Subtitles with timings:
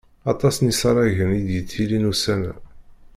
[0.31, 2.53] Aṭas n yisaragen i d-yettilin ussan-a.